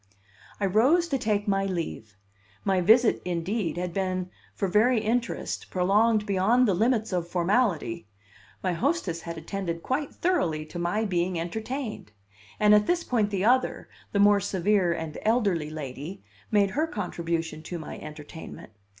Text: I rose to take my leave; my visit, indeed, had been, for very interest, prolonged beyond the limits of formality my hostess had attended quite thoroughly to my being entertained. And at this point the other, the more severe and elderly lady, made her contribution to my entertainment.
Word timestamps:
I 0.59 0.65
rose 0.65 1.07
to 1.09 1.19
take 1.19 1.47
my 1.47 1.67
leave; 1.67 2.17
my 2.65 2.81
visit, 2.81 3.21
indeed, 3.23 3.77
had 3.77 3.93
been, 3.93 4.31
for 4.55 4.67
very 4.67 4.99
interest, 4.99 5.69
prolonged 5.69 6.25
beyond 6.25 6.67
the 6.67 6.73
limits 6.73 7.13
of 7.13 7.27
formality 7.27 8.07
my 8.63 8.73
hostess 8.73 9.21
had 9.21 9.37
attended 9.37 9.83
quite 9.83 10.11
thoroughly 10.11 10.65
to 10.65 10.79
my 10.79 11.05
being 11.05 11.39
entertained. 11.39 12.13
And 12.59 12.73
at 12.73 12.87
this 12.87 13.03
point 13.03 13.29
the 13.29 13.45
other, 13.45 13.89
the 14.11 14.17
more 14.17 14.39
severe 14.39 14.91
and 14.91 15.19
elderly 15.21 15.69
lady, 15.69 16.23
made 16.49 16.71
her 16.71 16.87
contribution 16.87 17.61
to 17.61 17.77
my 17.77 17.99
entertainment. 17.99 18.71